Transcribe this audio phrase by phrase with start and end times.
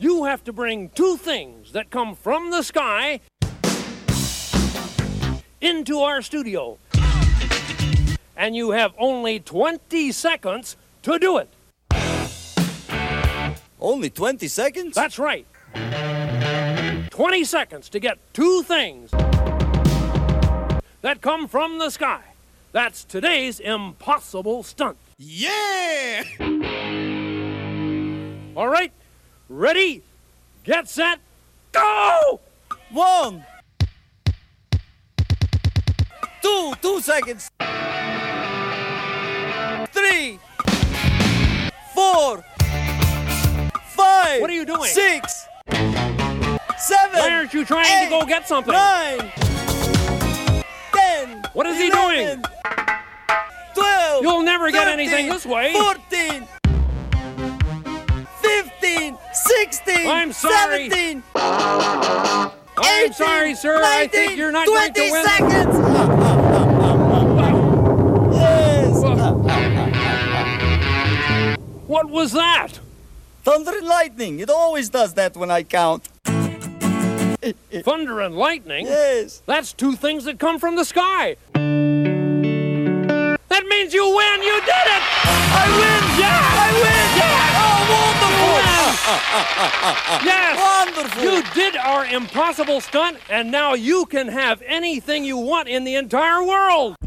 [0.00, 3.20] you have to bring two things that come from the sky
[5.60, 6.78] into our studio.
[8.34, 11.50] And you have only 20 seconds to do it.
[13.78, 14.94] Only 20 seconds?
[14.94, 15.46] That's right.
[17.10, 19.10] 20 seconds to get two things
[21.02, 22.22] that come from the sky.
[22.72, 24.96] That's today's impossible stunt.
[25.18, 26.22] Yeah!
[28.56, 28.92] All right,
[29.50, 30.02] ready,
[30.64, 31.18] get set,
[31.72, 32.40] go!
[32.90, 33.44] One.
[36.40, 37.50] Two, two seconds.
[39.92, 40.38] Three.
[41.94, 42.44] Four.
[43.84, 44.40] Five.
[44.40, 44.84] What are you doing?
[44.84, 45.46] Six.
[45.68, 47.18] Seven.
[47.18, 48.72] Why aren't you trying to go get something?
[48.72, 49.30] Nine.
[50.94, 51.42] Ten.
[51.52, 52.42] What is he 11,
[53.74, 54.22] Twelve.
[54.22, 55.72] You'll never get anything this way.
[55.72, 56.46] Fourteen.
[59.60, 59.94] Fifteen.
[59.96, 60.08] Sixteen.
[60.08, 60.88] I'm sorry.
[60.88, 61.22] Seventeen.
[61.34, 62.50] I'm
[63.04, 63.78] 18, sorry, sir.
[63.82, 65.24] I think you're not going to win.
[65.26, 65.76] seconds.
[68.34, 69.02] yes.
[71.86, 72.80] What was that?
[73.42, 74.40] Thunder and lightning.
[74.40, 76.08] It always does that when I count.
[76.24, 78.86] Thunder and lightning?
[78.86, 79.42] Yes.
[79.44, 81.36] That's two things that come from the sky.
[81.52, 84.42] That means you win.
[84.42, 85.02] You did it.
[85.52, 86.02] I win.
[86.18, 86.40] Yeah.
[86.40, 87.18] I win.
[87.18, 87.49] Yeah.
[89.06, 90.24] Wonderful.
[90.24, 90.58] Yes.
[90.58, 91.22] Wonderful.
[91.22, 95.94] You did our impossible stunt, and now you can have anything you want in the
[95.94, 96.96] entire world.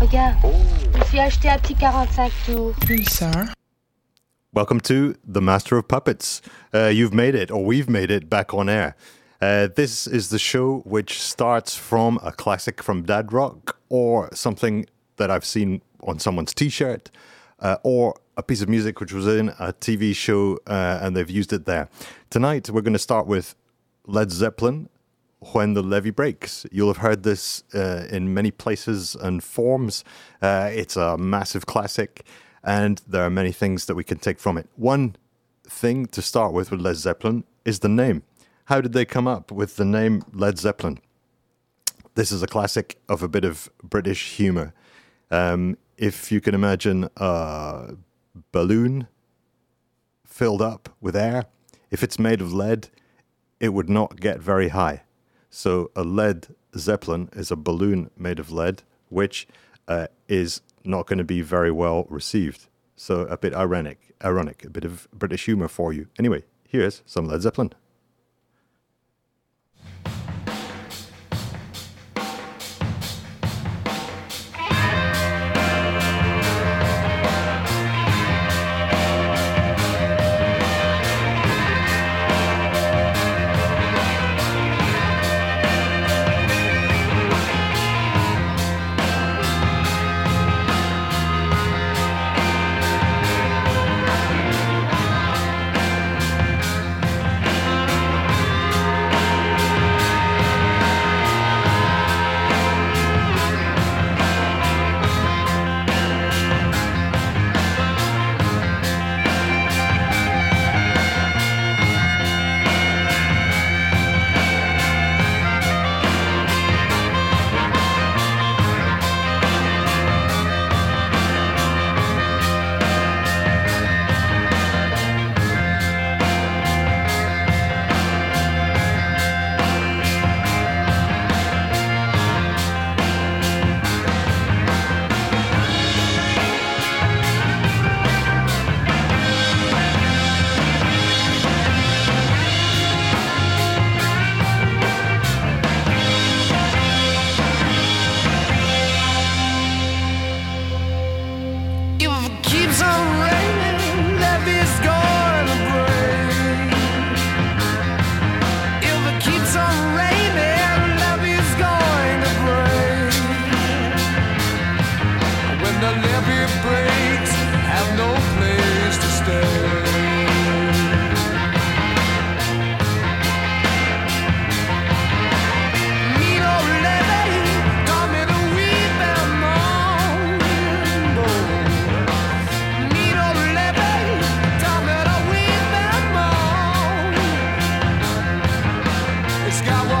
[0.00, 0.36] Regarde,
[0.92, 2.74] je me suis acheté un petit 45 tours.
[4.52, 6.40] Welcome to The Pastor of Muppets.
[6.72, 8.96] Uh, you've made it, or we've made it, back on air.
[9.40, 14.86] Uh, this is the show which starts from a classic from Dad Rock, or something
[15.16, 17.10] that I've seen on someone's t shirt,
[17.60, 21.30] uh, or a piece of music which was in a TV show uh, and they've
[21.30, 21.88] used it there.
[22.30, 23.54] Tonight, we're going to start with
[24.06, 24.88] Led Zeppelin.
[25.52, 30.02] When the levee breaks, you'll have heard this uh, in many places and forms.
[30.40, 32.24] Uh, it's a massive classic,
[32.62, 34.70] and there are many things that we can take from it.
[34.76, 35.16] One
[35.68, 38.22] thing to start with with Led Zeppelin is the name.
[38.68, 40.98] How did they come up with the name Led Zeppelin?
[42.14, 44.72] This is a classic of a bit of British humor.
[45.30, 47.96] Um, if you can imagine a
[48.52, 49.06] balloon
[50.24, 51.44] filled up with air,
[51.90, 52.88] if it's made of lead,
[53.60, 55.02] it would not get very high.
[55.50, 59.46] So a lead zeppelin is a balloon made of lead, which
[59.86, 62.68] uh, is not going to be very well received.
[62.96, 66.08] So a bit ironic, ironic, a bit of British humor for you.
[66.18, 67.74] Anyway, here's some Led Zeppelin.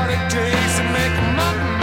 [0.04, 1.73] party days to make them.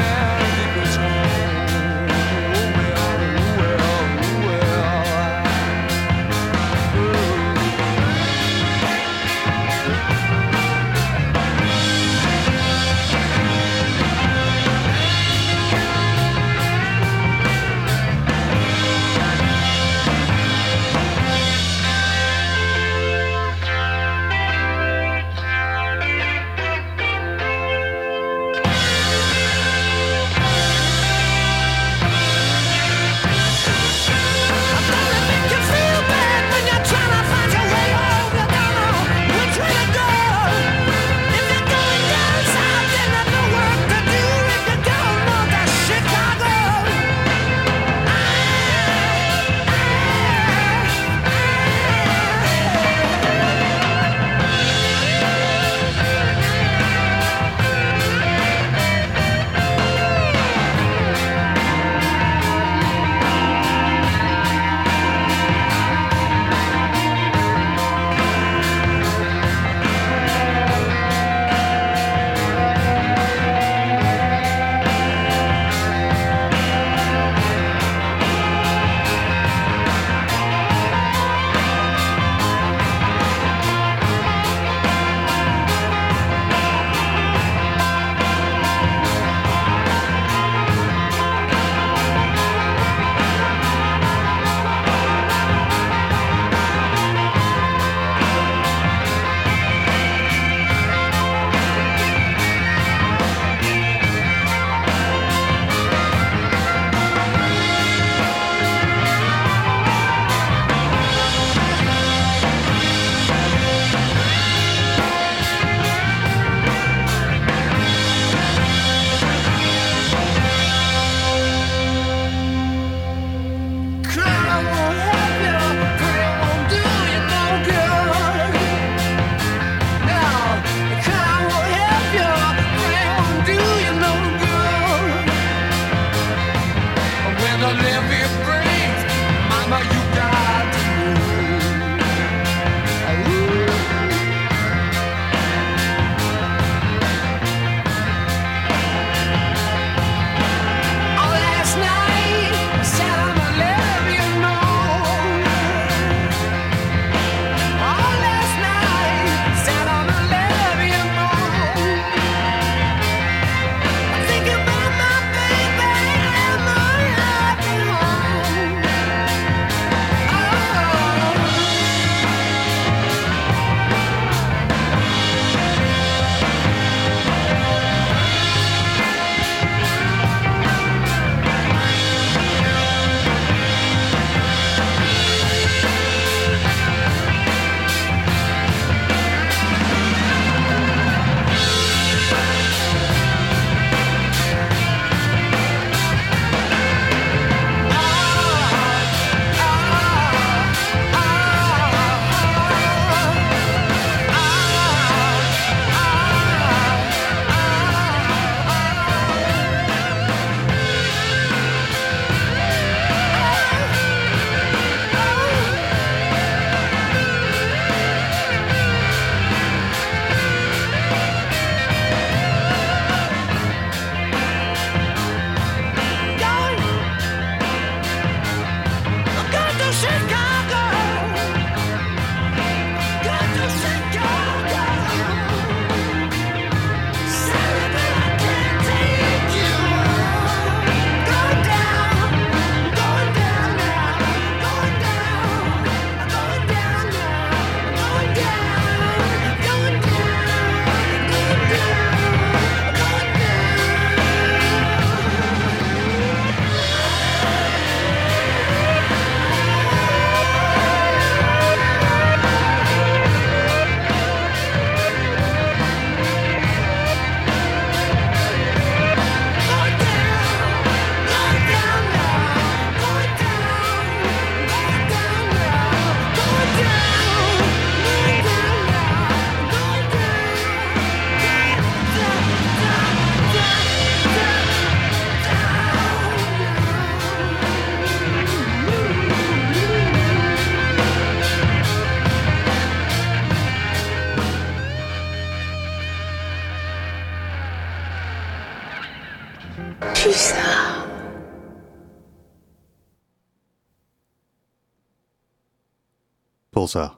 [306.74, 307.16] Pulsar.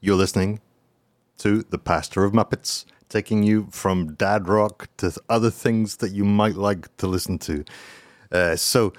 [0.00, 0.60] You're listening
[1.38, 6.24] to The Pastor of Muppets, taking you from dad rock to other things that you
[6.24, 7.64] might like to listen to.
[8.30, 8.92] Uh, so,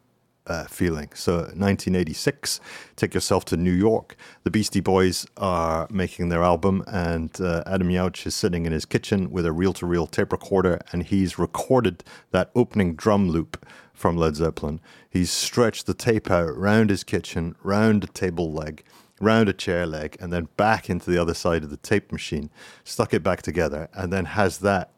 [0.47, 1.09] uh, feeling.
[1.15, 2.61] So, 1986,
[2.95, 4.15] take yourself to New York.
[4.45, 8.85] The Beastie Boys are making their album, and uh, Adam Yauch is sitting in his
[8.85, 13.65] kitchen with a reel to reel tape recorder, and he's recorded that opening drum loop
[13.99, 14.81] from Led Zeppelin.
[15.11, 18.85] He's stretched the tape out round his kitchen, round a table leg,
[19.21, 22.51] round a chair leg, and then back into the other side of the tape machine,
[22.85, 24.93] stuck it back together, and then has that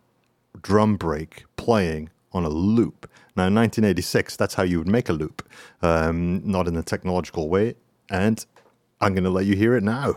[0.61, 3.11] drum break playing on a loop.
[3.37, 5.49] Now, in 1986, that's how you would make a loop,
[5.81, 7.77] um, not in a technological way.
[8.11, 8.45] And
[9.01, 10.17] I'm going to let you hear it now.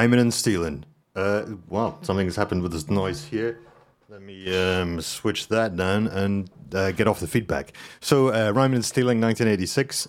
[0.00, 0.82] Rhyming and stealing.
[1.14, 3.60] Uh, well, something's happened with this noise here.
[4.08, 7.74] Let me um, switch that down and uh, get off the feedback.
[8.00, 10.08] So, uh, rhyming and stealing, 1986.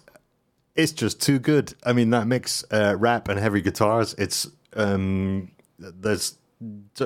[0.75, 1.73] It's just too good.
[1.83, 4.15] I mean, that mix, uh, rap and heavy guitars.
[4.17, 6.37] It's um, there's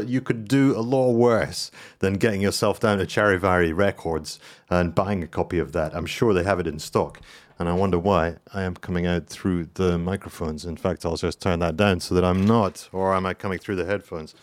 [0.05, 4.37] you could do a lot worse than getting yourself down to Charivari Records
[4.69, 5.95] and buying a copy of that.
[5.95, 7.21] I'm sure they have it in stock.
[7.57, 10.65] And I wonder why I am coming out through the microphones.
[10.65, 13.59] In fact, I'll just turn that down so that I'm not, or am I coming
[13.59, 14.35] through the headphones?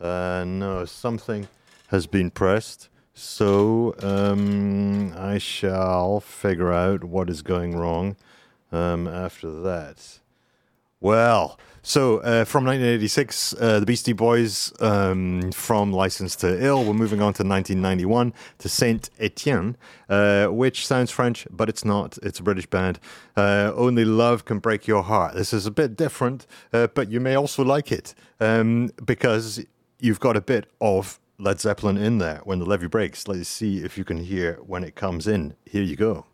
[0.00, 1.46] Uh, no, something
[1.88, 2.88] has been pressed.
[3.14, 8.16] So um, I shall figure out what is going wrong
[8.72, 10.18] um, after that.
[11.00, 16.84] Well, so uh, from 1986, uh, the Beastie Boys um, from License to Ill.
[16.84, 19.76] We're moving on to 1991 to Saint Etienne,
[20.08, 22.18] uh, which sounds French, but it's not.
[22.22, 22.98] It's a British band.
[23.36, 25.34] Uh, Only Love Can Break Your Heart.
[25.34, 29.64] This is a bit different, uh, but you may also like it um, because
[30.00, 33.28] you've got a bit of Led Zeppelin in there when the levee breaks.
[33.28, 35.54] Let's see if you can hear when it comes in.
[35.66, 36.24] Here you go.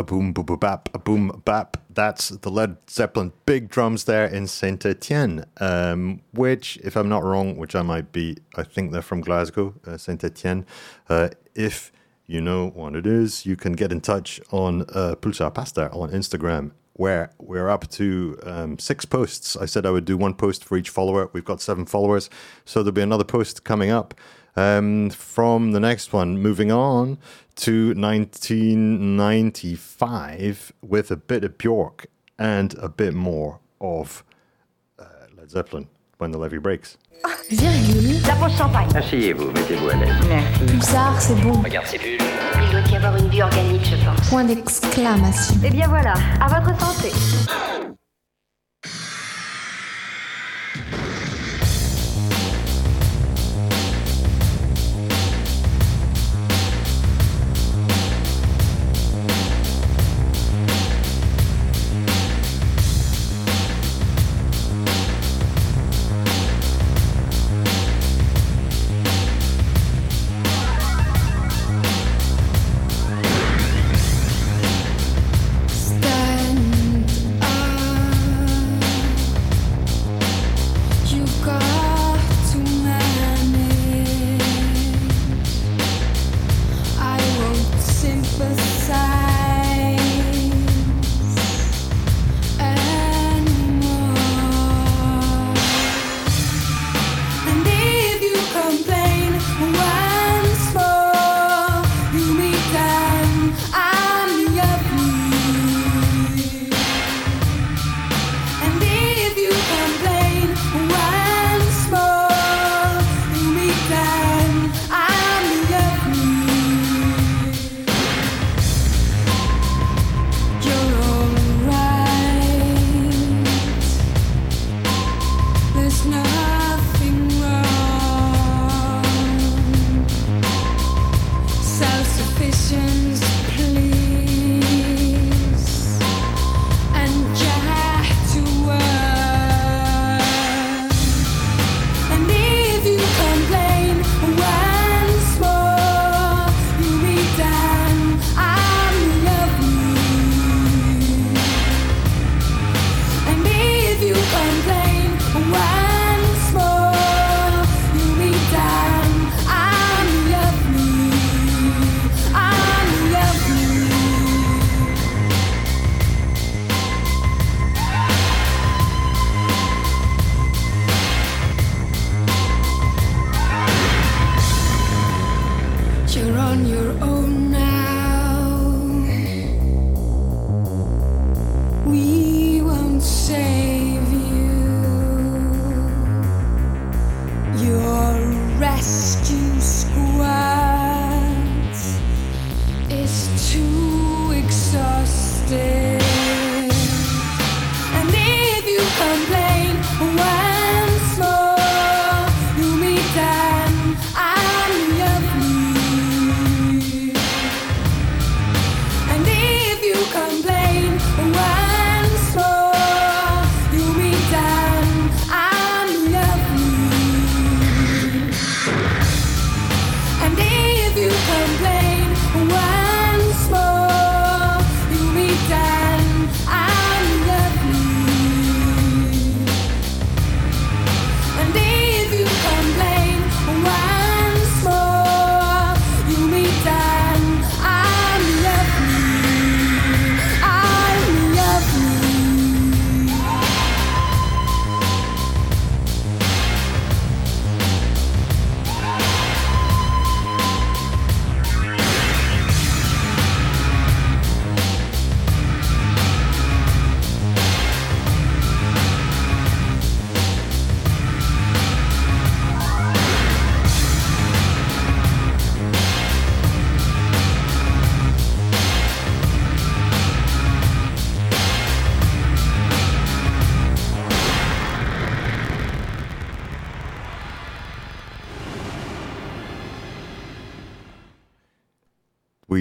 [0.00, 1.76] A boom boom boom bap, a boom bap.
[1.90, 7.22] That's the Led Zeppelin big drums there in Saint Etienne, um, which, if I'm not
[7.22, 10.64] wrong, which I might be, I think they're from Glasgow, uh, Saint Etienne.
[11.10, 11.92] Uh, if
[12.26, 16.10] you know what it is, you can get in touch on uh, Pulsar Pastor on
[16.12, 19.54] Instagram, where we're up to um, six posts.
[19.54, 21.28] I said I would do one post for each follower.
[21.34, 22.30] We've got seven followers,
[22.64, 24.14] so there'll be another post coming up
[24.56, 26.38] um, from the next one.
[26.38, 27.18] Moving on
[27.60, 32.06] to 1995 with a bit of Bjork
[32.38, 34.24] and a bit more of
[34.98, 35.04] uh,
[35.36, 36.96] Led Zeppelin when the levee breaks.
[37.50, 38.88] Virgule, La pause champagne.
[38.96, 40.14] Asseyez-vous, mettez-vous à l'aise.
[40.66, 41.52] pulsar, c'est bon.
[41.60, 42.18] Regarde ces bulles.
[42.62, 44.28] Il doit y avoir une vie organique, je pense.
[44.30, 45.56] Point d'exclamation.
[45.64, 47.10] Eh bien voilà, à votre santé.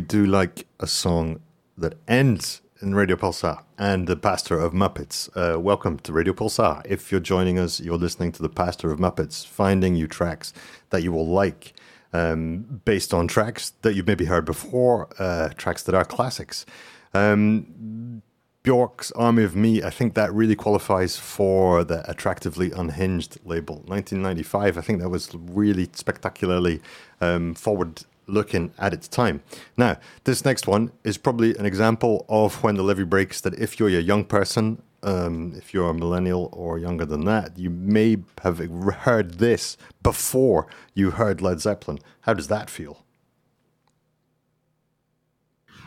[0.09, 1.39] Do like a song
[1.77, 5.29] that ends in Radio Pulsar and the Pastor of Muppets.
[5.35, 6.81] Uh, welcome to Radio Pulsar.
[6.83, 10.51] If you're joining us, you're listening to the Pastor of Muppets, finding you tracks
[10.89, 11.73] that you will like.
[12.13, 16.65] um, based on tracks that you've maybe heard before, uh, tracks that are classics.
[17.13, 18.21] Um,
[18.63, 23.75] Bjork's Army of Me, I think that really qualifies for the Attractively Unhinged label.
[23.85, 26.81] 1995, I think that was really spectacularly
[27.21, 29.41] um, forward looking at its time.
[29.77, 33.79] Now, this next one is probably an example of when the levee breaks that if
[33.79, 38.17] you're a young person, um, if you're a millennial or younger than that, you may
[38.43, 41.99] have heard this before you heard Led Zeppelin.
[42.21, 43.03] How does that feel?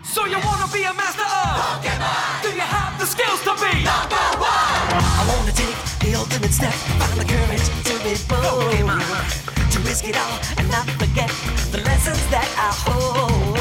[0.04, 2.42] So you wanna be a master of Pokemon?
[2.42, 4.50] Do you have the skills to be number one?
[4.50, 10.16] I wanna take the ultimate step, find the courage to be bold, to risk it
[10.18, 11.32] all and not forget
[11.72, 13.56] the lessons that I hold.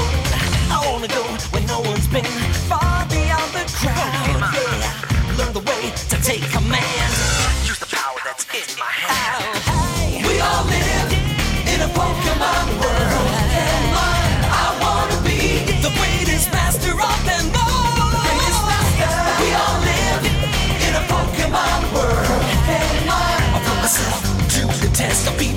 [0.68, 1.24] I wanna go
[1.56, 2.28] where no one's been,
[2.68, 4.44] far beyond the crowd.
[4.52, 7.12] Yeah, learn the way to take command,
[7.64, 9.56] use the power that's in my hand.
[9.64, 11.16] Hey, we all live
[11.72, 13.32] in a Pokemon world.
[13.56, 18.20] And I wanna be the greatest master of them all.
[19.40, 22.44] We all live in a Pokemon world.
[22.68, 24.20] And I put myself
[24.60, 25.32] to the test.
[25.32, 25.51] I'll be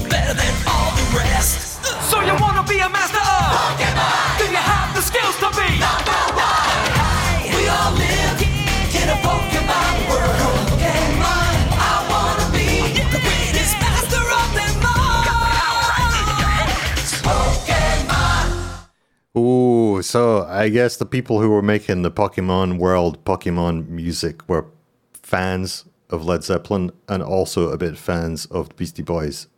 [20.14, 24.66] so I guess the people who were making the Pokemon world, Pokemon music were
[25.12, 29.48] fans of Led Zeppelin and also a bit fans of the Beastie Boys.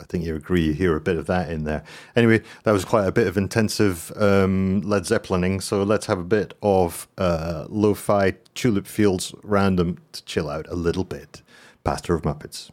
[0.00, 1.84] I think you agree, you hear a bit of that in there.
[2.16, 6.24] Anyway, that was quite a bit of intensive um, Led Zeppelining, so let's have a
[6.24, 11.42] bit of uh, lo fi Tulip Fields random to chill out a little bit.
[11.84, 12.70] Pastor of Muppets.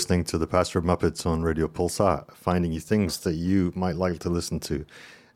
[0.00, 3.96] Listening to the Pastor of Muppets on Radio Pulsar, finding you things that you might
[3.96, 4.86] like to listen to.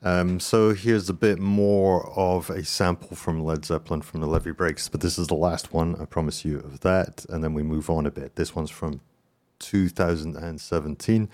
[0.03, 4.53] Um, so here's a bit more of a sample from Led Zeppelin from the Levee
[4.53, 7.63] Breaks, but this is the last one, I promise you, of that, and then we
[7.63, 8.37] move on a bit.
[8.37, 9.03] This one's from
[9.59, 11.29] 2017.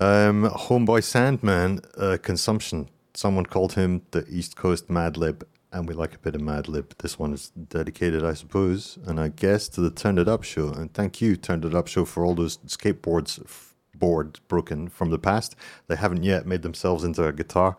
[0.00, 2.88] Um, Homeboy Sandman, uh, Consumption.
[3.12, 6.96] Someone called him the East Coast Madlib, and we like a bit of Madlib.
[6.98, 10.68] This one is dedicated, I suppose, and I guess to the Turned It Up show.
[10.68, 15.10] And thank you, Turned It Up show, for all those skateboards f- boards broken from
[15.10, 15.56] the past.
[15.86, 17.76] They haven't yet made themselves into a guitar,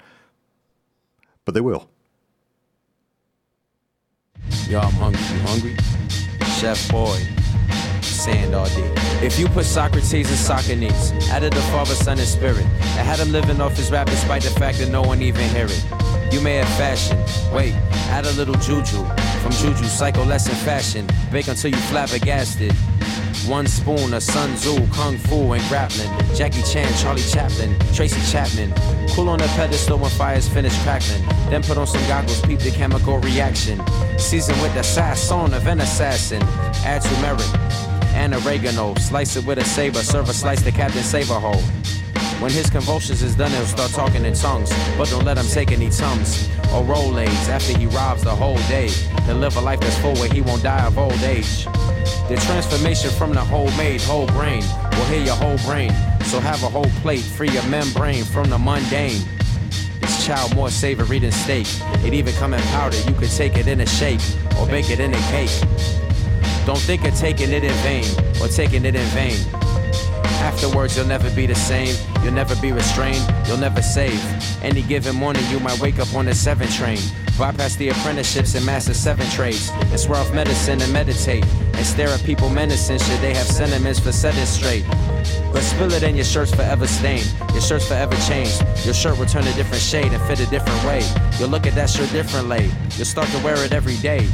[1.46, 1.90] but they will.
[4.68, 5.22] Yo, I'm hungry.
[5.22, 5.76] You hungry?
[6.60, 7.18] Chef boy,
[8.02, 8.94] sand all day.
[9.22, 13.32] If you put Socrates in Socrates, added the Father, Son, and Spirit, and had him
[13.32, 16.09] living off his rap despite the fact that no one even hear it.
[16.32, 17.18] You may have fashion.
[17.54, 17.74] Wait,
[18.12, 19.04] add a little juju.
[19.42, 21.08] From juju, psycho lesson fashion.
[21.32, 22.72] Bake until you flabbergasted.
[23.48, 26.10] One spoon of Sun Tzu, Kung Fu, and grappling.
[26.36, 28.74] Jackie Chan, Charlie Chaplin, Tracy Chapman.
[29.10, 31.24] Cool on the pedestal when fire's finished crackling.
[31.50, 33.82] Then put on some goggles, peep the chemical reaction.
[34.20, 36.44] Season with the sasson of an assassin.
[36.84, 37.48] Add turmeric
[38.14, 38.94] and oregano.
[38.96, 41.64] Slice it with a saber, serve a slice to Captain Saberhole.
[42.40, 44.72] When his convulsions is done, he'll start talking in tongues.
[44.98, 48.88] But don't let him take any tums or Rolaids after he robs the whole day.
[49.26, 51.66] He'll live a life that's full where he won't die of old age.
[52.30, 55.92] The transformation from the whole made whole brain will heal your whole brain.
[56.26, 59.22] So have a whole plate, free your membrane from the mundane.
[60.00, 61.68] This child more savory than steak.
[62.06, 62.98] It even come in powder.
[63.02, 64.22] You could take it in a shake
[64.58, 65.52] or bake it in a cake.
[66.66, 68.06] Don't think of taking it in vain
[68.42, 69.38] or taking it in vain.
[70.40, 71.96] Afterwards, you'll never be the same.
[72.24, 73.24] You'll never be restrained.
[73.48, 74.20] You'll never save.
[74.64, 77.00] Any given morning, you might wake up on the seven train.
[77.38, 79.70] Bypass the apprenticeships and master seven trades.
[79.70, 81.46] And swear off medicine and meditate.
[81.74, 84.86] And stare at people menacing should they have sentiments for setting straight.
[85.52, 87.32] But spill it in your shirt's forever stained.
[87.54, 88.62] Your shirt's forever changed.
[88.86, 91.02] Your shirt will turn a different shade and fit a different way.
[91.40, 92.70] You'll look at that shirt differently.
[92.96, 94.28] You'll start to wear it every day.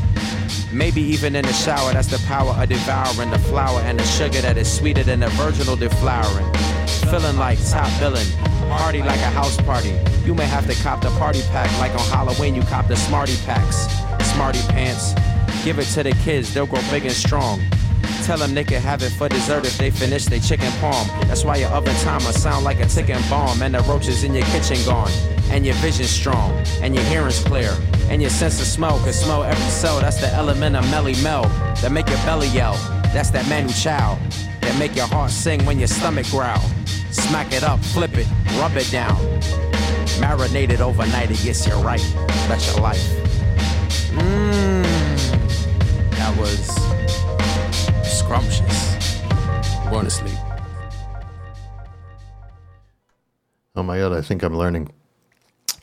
[0.71, 4.41] Maybe even in the shower, that's the power of devouring the flour and the sugar
[4.41, 6.49] that is sweeter than the virginal deflowering.
[7.09, 8.27] Feeling like top billing,
[8.69, 9.93] party like a house party.
[10.25, 13.35] You may have to cop the party pack like on Halloween you cop the Smarty
[13.45, 13.87] packs.
[14.33, 15.13] Smarty pants,
[15.63, 17.61] give it to the kids, they'll grow big and strong.
[18.23, 21.07] Tell them they can have it for dessert if they finish their chicken palm.
[21.27, 24.45] That's why your oven timer sound like a ticking bomb and the roaches in your
[24.47, 25.11] kitchen gone.
[25.51, 27.71] And your vision strong, and your hearing's clear,
[28.09, 29.99] and your sense of smell can smell every cell.
[30.01, 31.43] That's the element of Melle Mel
[31.81, 32.73] that make your belly yell.
[33.13, 34.19] That's that Manu Chao
[34.61, 36.59] that make your heart sing when your stomach growl.
[37.11, 38.27] Smack it up, flip it,
[38.59, 39.15] rub it down.
[40.19, 42.03] Marinate it overnight, it gets you right.
[42.47, 43.05] That's your life.
[44.11, 44.83] Mmm.
[46.11, 46.67] That was
[48.03, 48.95] scrumptious.
[50.09, 50.37] Sleep.
[53.77, 54.91] Oh my god, I think I'm learning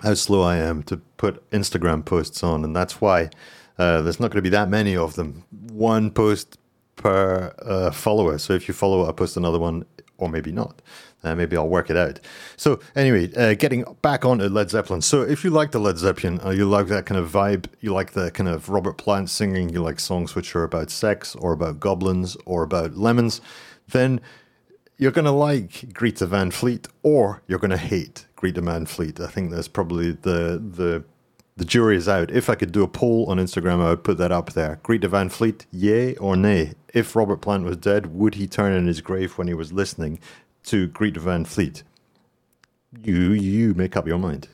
[0.02, 3.30] how slow I am to put Instagram posts on, and that's why
[3.78, 5.44] uh, there's not going to be that many of them.
[5.72, 6.58] One post
[6.96, 8.38] per uh, follower.
[8.38, 9.84] So if you follow, I post another one,
[10.18, 10.82] or maybe not.
[11.24, 12.18] Uh, maybe I'll work it out.
[12.56, 15.02] So anyway, uh, getting back on to Led Zeppelin.
[15.02, 17.92] So if you like the Led Zeppelin, uh, you like that kind of vibe, you
[17.92, 21.52] like the kind of Robert Plant singing, you like songs which are about sex or
[21.52, 23.40] about goblins or about lemons,
[23.88, 24.20] then
[24.98, 29.20] you're going to like Greta Van Fleet or you're going to hate Greta Van Fleet.
[29.20, 31.04] I think that's probably the the
[31.56, 32.30] the jury is out.
[32.30, 34.80] If I could do a poll on Instagram, I would put that up there.
[34.82, 36.72] Greta Van Fleet, yay or nay?
[36.94, 40.18] If Robert Plant was dead, would he turn in his grave when he was listening
[40.64, 41.82] to Greta Van Fleet?
[43.02, 44.48] You you make up your mind.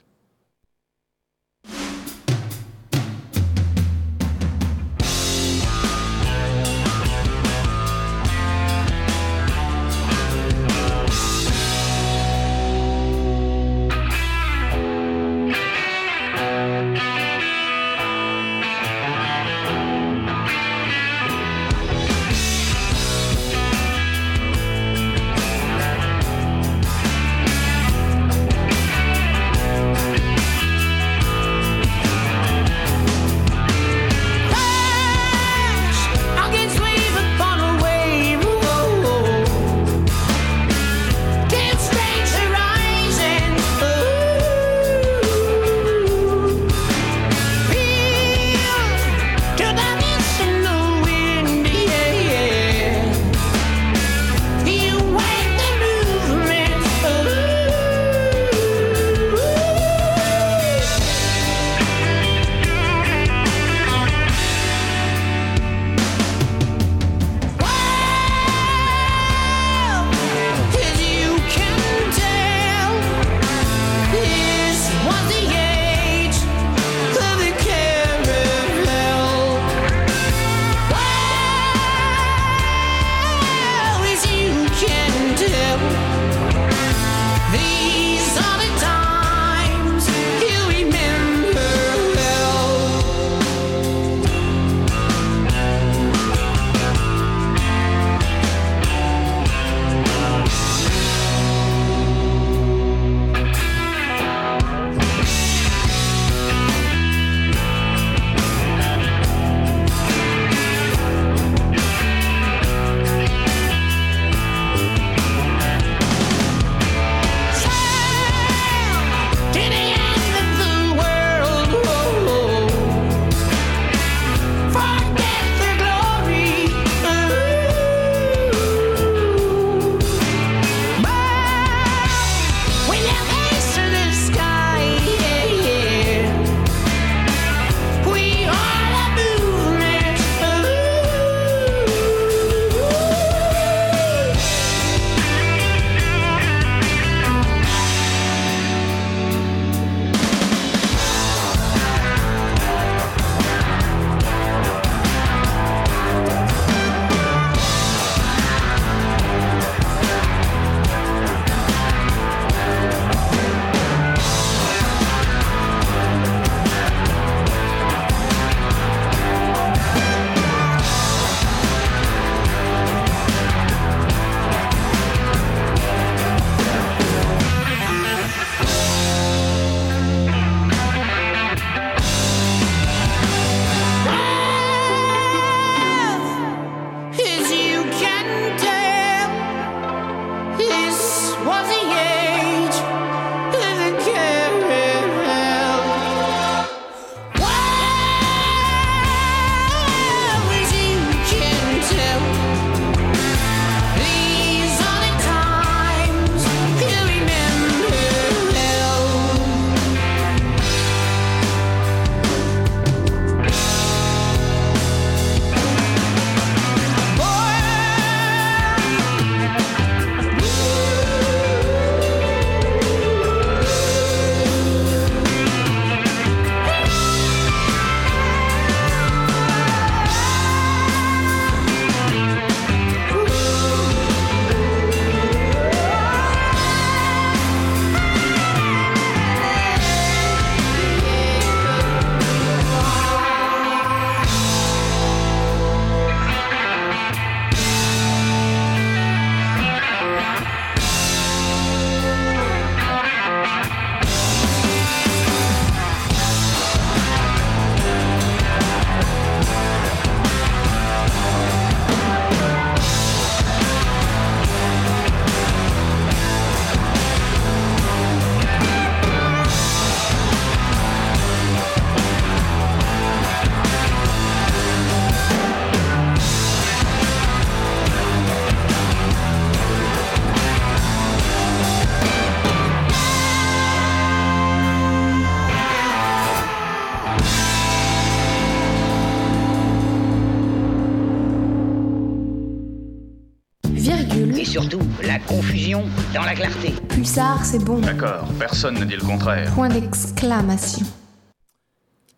[296.18, 296.72] Dans la clarté.
[296.88, 297.78] Pulsar, c'est bon.
[297.78, 299.54] D'accord, personne ne dit le contraire.
[299.54, 300.84] Point d'exclamation.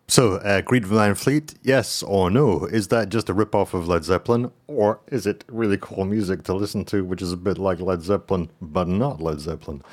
[0.07, 2.65] So, uh, Greta Van Fleet, yes or no?
[2.65, 6.55] Is that just a rip-off of Led Zeppelin, or is it really cool music to
[6.55, 9.83] listen to, which is a bit like Led Zeppelin, but not Led Zeppelin?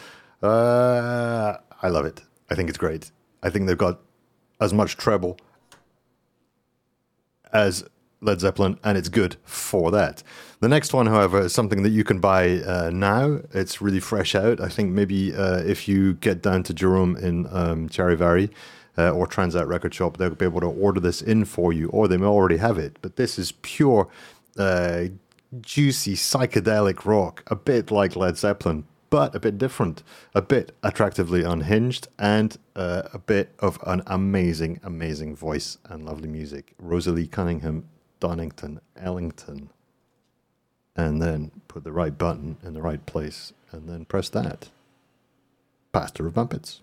[0.43, 2.23] Uh, I love it.
[2.49, 3.13] I think it's great.
[3.43, 4.01] I think they've got
[4.59, 5.37] as much treble
[7.53, 7.85] as
[8.21, 10.23] Led Zeppelin, and it's good for that.
[10.61, 13.41] The next one, however, is something that you can buy uh, now.
[13.53, 14.61] It's really fresh out.
[14.61, 18.51] I think maybe uh, if you get down to Jerome in um, Charivari
[18.97, 22.09] uh, or Transat Record Shop, they'll be able to order this in for you, or
[22.09, 22.99] they may already have it.
[23.03, 24.09] But this is pure,
[24.57, 25.05] uh,
[25.61, 30.03] juicy psychedelic rock, a bit like Led Zeppelin, but a bit different,
[30.35, 36.29] a bit attractively unhinged, and uh, a bit of an amazing, amazing voice and lovely
[36.29, 36.75] music.
[36.79, 37.89] Rosalie Cunningham,
[38.21, 39.71] Donovan, Ellington.
[40.97, 44.71] And then put the right button in the right place, and then press that.
[45.93, 46.81] Pastor of Muppets.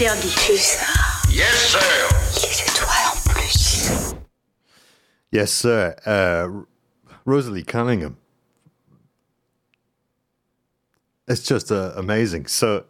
[0.00, 0.78] Interdit.
[1.28, 2.08] Yes, sir.
[2.36, 4.14] Les étoiles en plus.
[5.32, 5.96] Yes, sir.
[6.06, 6.64] Uh,
[7.24, 8.16] Rosalie Cunningham.
[11.26, 12.46] It's just uh, amazing.
[12.46, 12.84] So,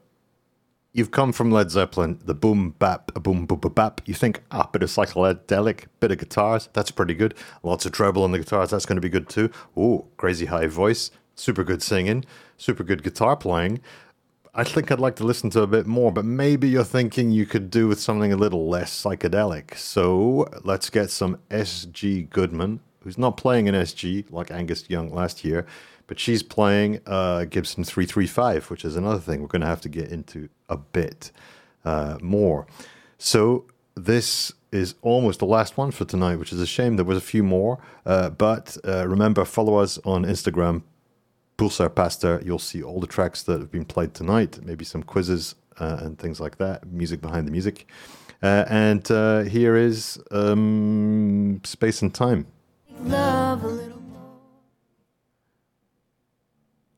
[0.93, 4.03] you've come from Led Zeppelin, the boom bap, a boom boom boom bap.
[4.05, 7.35] You think, ah, bit of psychedelic, bit of guitars, that's pretty good.
[7.63, 9.51] Lots of treble on the guitars, that's going to be good too.
[9.77, 12.25] Ooh, crazy high voice, super good singing,
[12.59, 13.81] super good guitar playing.
[14.59, 17.47] I think I'd like to listen to a bit more, but maybe you're thinking you
[17.47, 19.77] could do with something a little less psychedelic.
[19.77, 25.45] So let's get some SG Goodman, who's not playing an SG like Angus Young last
[25.45, 25.65] year,
[26.09, 29.89] but she's playing uh, Gibson 335, which is another thing we're going to have to
[29.89, 31.31] get into a bit
[31.85, 32.67] uh, more.
[33.17, 36.97] So this is almost the last one for tonight, which is a shame.
[36.97, 40.83] There was a few more, uh, but uh, remember, follow us on Instagram,
[41.59, 42.41] Pulsar Pastor.
[42.45, 46.19] You'll see all the tracks that have been played tonight, maybe some quizzes uh, and
[46.19, 47.87] things like that, music behind the music.
[48.43, 52.47] Uh, and uh, here is um, Space and Time.
[53.01, 53.99] Love a little.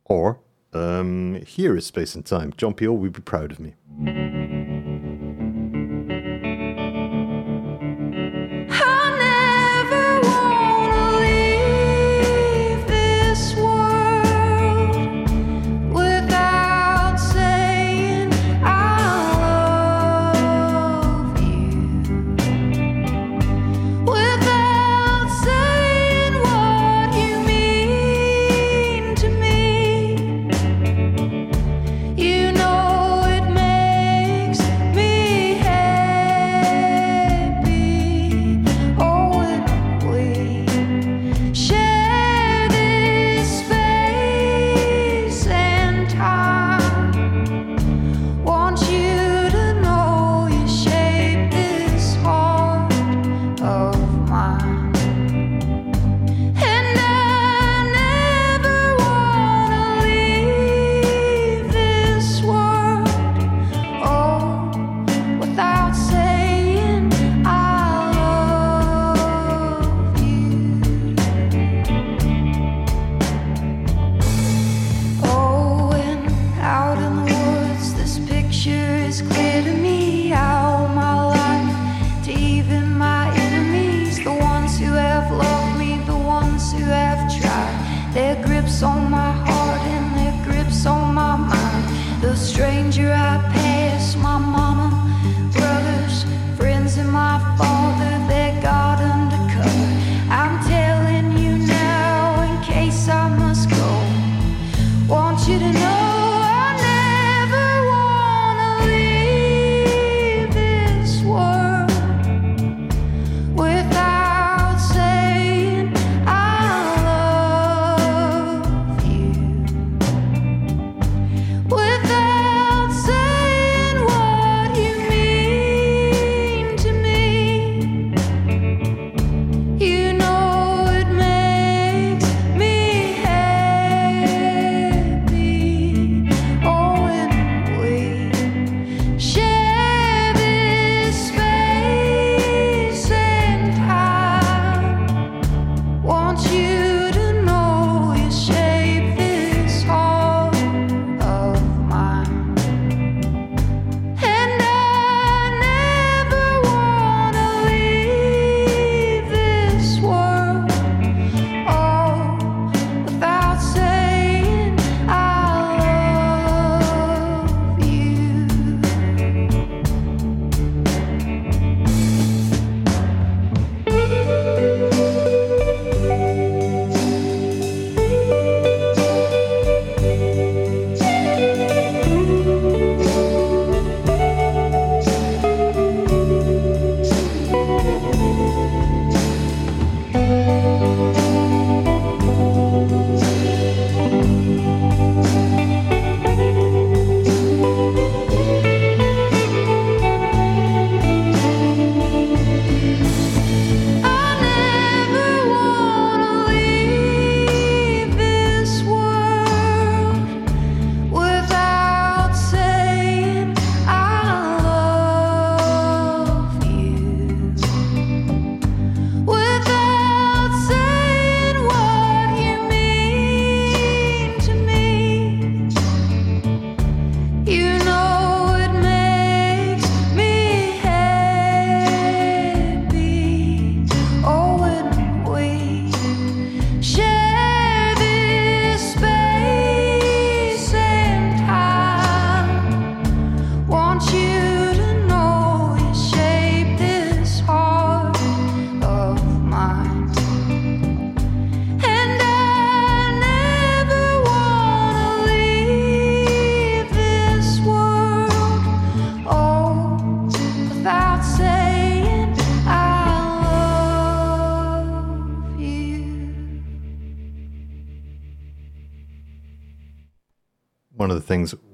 [0.05, 0.41] Or
[0.73, 2.53] um, here is Space and Time.
[2.57, 3.75] John Peel would be proud of me.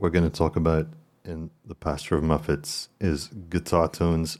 [0.07, 0.87] We're going to talk about
[1.25, 4.39] in the Pastor of Muppets is guitar tones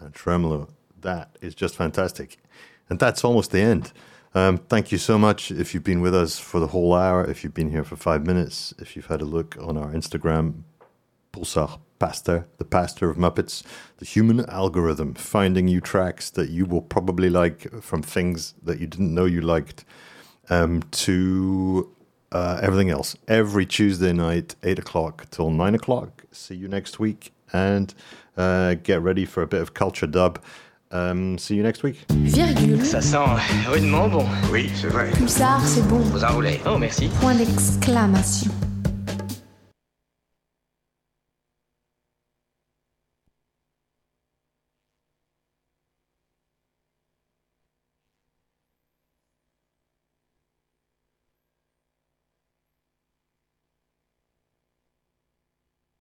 [0.00, 0.66] and tremolo.
[1.00, 2.38] That is just fantastic.
[2.88, 3.92] And that's almost the end.
[4.34, 7.44] Um, thank you so much if you've been with us for the whole hour, if
[7.44, 10.64] you've been here for five minutes, if you've had a look on our Instagram,
[11.32, 13.62] Pulsar Pastor, the Pastor of Muppets,
[13.98, 18.88] the human algorithm, finding you tracks that you will probably like from things that you
[18.88, 19.84] didn't know you liked,
[20.48, 21.94] um, to
[22.32, 23.16] uh, everything else.
[23.28, 26.24] Every Tuesday night, 8 o'clock till 9 o'clock.
[26.32, 27.92] See you next week and
[28.36, 30.40] uh, get ready for a bit of culture dub.
[30.92, 32.04] Um, see you next week.
[32.10, 32.84] Virgule.
[32.84, 33.18] Ça sent
[33.68, 34.26] rudement bon.
[34.50, 35.10] Oui, c'est vrai.
[35.12, 35.98] Pulsar, c'est bon.
[35.98, 36.60] Vous enroulez.
[36.66, 37.08] Oh, merci.
[37.20, 38.50] Point d'exclamation.